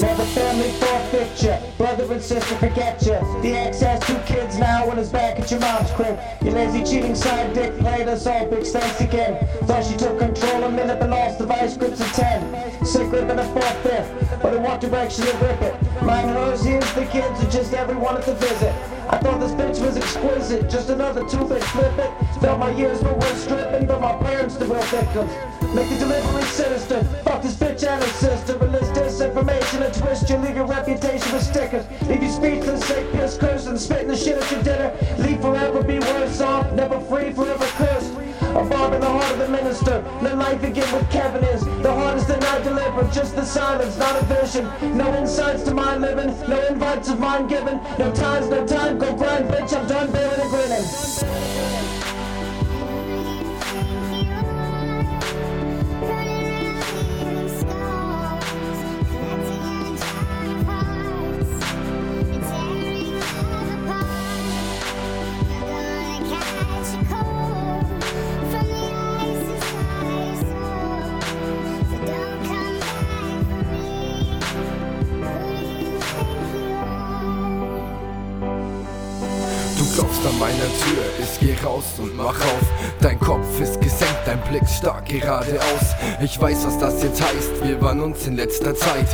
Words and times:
Never 0.00 0.24
family 0.26 0.70
forfeit 0.78 1.42
ya. 1.42 1.58
Brother 1.76 2.12
and 2.12 2.22
sister 2.22 2.54
forget 2.56 3.02
ya. 3.02 3.20
The 3.42 3.52
ex 3.52 3.80
has 3.80 3.98
two 4.06 4.18
kids 4.32 4.56
now 4.56 4.88
and 4.90 5.00
is 5.00 5.08
back 5.08 5.40
at 5.40 5.50
your 5.50 5.58
mom's 5.58 5.90
crib. 5.90 6.16
Your 6.40 6.54
lazy 6.54 6.84
cheating 6.84 7.16
side 7.16 7.52
dick 7.52 7.76
played 7.80 8.06
us 8.06 8.24
all, 8.24 8.46
bitch. 8.46 8.68
Thanks 8.68 9.00
again. 9.00 9.44
Thought 9.66 9.84
she 9.84 9.96
took 9.96 10.16
control 10.20 10.62
a 10.62 10.70
minute 10.70 11.00
but 11.00 11.10
lost 11.10 11.40
the 11.40 11.46
vice 11.46 11.76
grips 11.76 12.00
of 12.00 12.12
ten. 12.12 12.86
Sick 12.86 13.10
ripping 13.10 13.40
a 13.40 13.44
fourth 13.52 13.82
fifth, 13.82 14.38
but 14.40 14.54
in 14.54 14.62
what 14.62 14.80
direction 14.80 15.24
to 15.26 15.36
rip 15.38 15.60
it? 15.62 15.74
Mine, 16.02 16.28
hers, 16.28 16.64
here's 16.64 16.92
the 16.92 17.04
kids, 17.06 17.42
or 17.42 17.50
just 17.50 17.74
everyone 17.74 18.16
at 18.18 18.24
the 18.24 18.34
visit. 18.34 18.72
I 19.10 19.18
thought 19.18 19.40
this 19.40 19.52
bitch 19.52 19.84
was 19.84 19.96
exquisite, 19.96 20.70
just 20.70 20.90
another 20.90 21.28
two-bit 21.28 21.64
flip 21.64 21.98
it. 21.98 22.40
Felt 22.40 22.60
my 22.60 22.70
years 22.70 23.02
were 23.02 23.14
worth 23.14 23.40
stripping, 23.40 23.86
but 23.86 24.00
my 24.00 24.14
parents 24.18 24.54
the 24.56 24.66
real 24.66 24.82
victims. 24.82 25.32
Make 25.74 25.88
the 25.88 25.98
delivery 25.98 26.42
sinister. 26.44 27.02
Fuck 27.24 27.42
this 27.42 27.56
bitch 27.56 27.82
and 27.84 28.00
her 28.02 28.10
sister. 28.10 28.58
Enlist 29.20 29.34
disinformation 29.34 29.84
and 29.84 29.94
twist 29.94 30.30
your 30.30 30.38
legal 30.38 30.66
reputation 30.66 31.32
with 31.32 31.42
stickers. 31.42 31.84
Leave 32.08 32.22
you 32.22 32.30
speechless, 32.30 32.84
say 32.84 33.06
piss, 33.12 33.36
curse, 33.36 33.66
and 33.66 33.78
spitting 33.78 34.08
the 34.08 34.16
shit 34.16 34.36
at 34.36 34.50
your 34.50 34.62
dinner. 34.62 34.92
Leave 35.18 35.40
forever, 35.40 35.82
be 35.82 35.98
worse 35.98 36.40
off, 36.40 36.70
never 36.72 37.00
free, 37.00 37.32
forever 37.32 37.64
cursed. 37.76 38.12
A 38.42 38.64
bomb 38.64 38.92
in 38.94 39.00
the 39.00 39.06
heart 39.06 39.32
of 39.32 39.38
the 39.38 39.48
minister. 39.48 40.04
Let 40.22 40.38
life 40.38 40.60
begin 40.60 40.90
with 40.92 41.10
Kevin 41.10 41.44
is. 41.44 41.64
The 41.82 41.92
hardest 41.92 42.28
that 42.28 42.44
I 42.44 42.60
deliver, 42.62 43.02
just 43.12 43.34
the 43.34 43.44
silence, 43.44 43.96
not 43.98 44.20
a 44.20 44.24
vision. 44.24 44.64
No 44.96 45.14
insights 45.16 45.62
to 45.64 45.74
my 45.74 45.96
living, 45.96 46.28
no 46.48 46.60
invites 46.66 47.08
of 47.08 47.18
mine 47.18 47.46
given. 47.48 47.80
No 47.98 48.12
times, 48.14 48.48
no 48.48 48.66
time, 48.66 48.98
go 48.98 49.14
grind, 49.16 49.48
bitch. 49.48 49.76
I'm 49.76 49.86
done 49.86 50.12
bearing 50.12 50.40
and 50.40 50.50
grinning. 50.50 51.97
Du 79.78 79.84
klopfst 79.94 80.26
an 80.26 80.36
meiner 80.40 80.56
Tür, 80.56 81.04
ich 81.22 81.38
geh 81.38 81.54
raus 81.64 81.84
und 81.98 82.16
mach 82.16 82.34
auf. 82.34 82.62
Dein 83.00 83.18
Kopf 83.20 83.60
ist 83.60 83.80
gesenkt, 83.80 84.22
dein 84.26 84.40
Blick 84.42 84.68
stark 84.68 85.06
geradeaus. 85.06 85.94
Ich 86.20 86.40
weiß, 86.40 86.66
was 86.66 86.78
das 86.78 87.00
jetzt 87.04 87.22
heißt, 87.22 87.62
wir 87.62 87.80
waren 87.80 88.00
uns 88.00 88.26
in 88.26 88.34
letzter 88.34 88.74
Zeit 88.74 89.06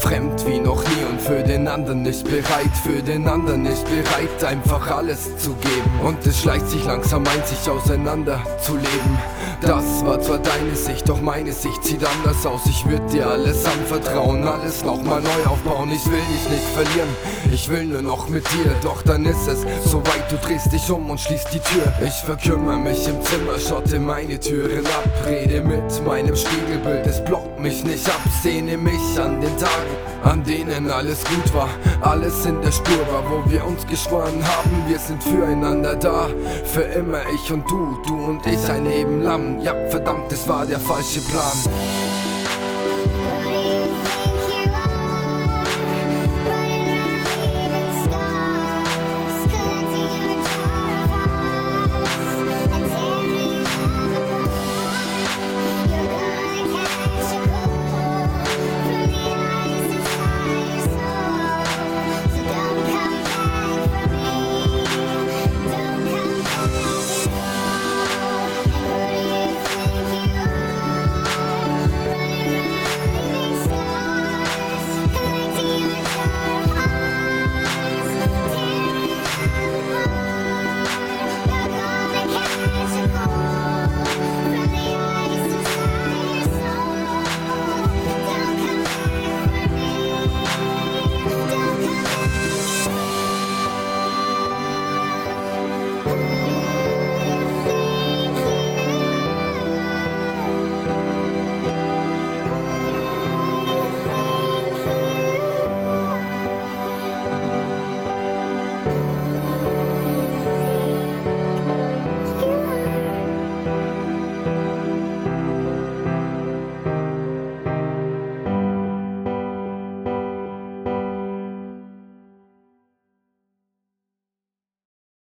fremd 0.00 0.46
wie 0.46 0.60
noch 0.60 0.80
nie 0.84 1.04
und 1.10 1.20
für 1.20 1.42
den 1.42 1.66
anderen 1.66 2.02
nicht 2.02 2.24
bereit, 2.24 2.70
für 2.84 3.02
den 3.02 3.26
anderen 3.26 3.62
nicht 3.62 3.84
bereit, 3.84 4.44
einfach 4.44 4.88
alles 4.96 5.36
zu 5.38 5.54
geben. 5.54 5.90
Und 6.04 6.24
es 6.24 6.40
schleicht 6.40 6.68
sich 6.68 6.84
langsam 6.84 7.24
ein, 7.26 7.44
sich 7.44 7.68
auseinander 7.68 8.40
zu 8.64 8.76
leben. 8.76 9.18
Das 9.60 10.04
war 10.04 10.20
zwar 10.20 10.38
deine 10.38 10.74
Sicht, 10.74 11.08
doch 11.08 11.20
meine 11.20 11.52
Sicht 11.52 11.84
sieht 11.84 12.04
anders 12.04 12.44
aus. 12.46 12.62
Ich 12.66 12.84
würd 12.86 13.12
dir 13.12 13.28
alles 13.28 13.64
anvertrauen, 13.64 14.46
alles 14.46 14.84
nochmal 14.84 15.20
neu 15.20 15.50
aufbauen. 15.50 15.90
Ich 15.92 16.04
will 16.06 16.20
dich 16.32 16.48
nicht 16.50 16.68
verlieren, 16.74 17.08
ich 17.52 17.68
will 17.68 17.84
nur 17.84 18.02
noch 18.02 18.28
mit 18.28 18.44
dir. 18.52 18.72
Doch 18.82 19.02
dann 19.02 19.24
ist 19.24 19.46
es 19.46 19.64
soweit, 20.12 20.30
du 20.30 20.36
drehst 20.36 20.72
dich 20.72 20.90
um 20.90 21.10
und 21.10 21.20
schließt 21.20 21.48
die 21.52 21.60
Tür. 21.60 21.92
Ich 22.04 22.14
verkümmere 22.24 22.78
mich 22.78 23.06
im 23.06 23.20
Zimmer, 23.22 23.58
schotte 23.58 23.98
meine 23.98 24.38
Türen 24.38 24.86
ab. 24.86 25.08
Rede 25.26 25.60
mit 25.62 26.04
meinem 26.04 26.36
Spiegelbild, 26.36 27.06
es 27.06 27.22
blockt 27.24 27.58
mich 27.60 27.84
nicht 27.84 28.06
ab. 28.08 28.20
Sehne 28.42 28.76
mich 28.76 29.18
an 29.18 29.40
den 29.40 29.56
Tagen, 29.56 29.96
an 30.24 30.44
denen 30.44 30.90
alles 30.90 31.24
gut 31.24 31.54
war. 31.54 31.68
Alles 32.00 32.44
in 32.46 32.60
der 32.62 32.72
Spur 32.72 33.06
war, 33.10 33.24
wo 33.30 33.50
wir 33.50 33.64
uns 33.64 33.86
geschworen 33.86 34.42
haben, 34.44 34.84
wir 34.88 34.98
sind 34.98 35.22
füreinander 35.22 35.96
da. 35.96 36.28
Für 36.64 36.82
immer 36.82 37.20
ich 37.34 37.52
und 37.52 37.68
du, 37.70 37.98
du 38.06 38.14
und 38.14 38.46
ich 38.46 38.70
ein 38.70 38.84
Leben 38.84 39.22
lang. 39.22 39.60
Ja, 39.60 39.74
verdammt, 39.88 40.32
es 40.32 40.48
war 40.48 40.66
der 40.66 40.80
falsche 40.80 41.20
Plan. 41.20 42.01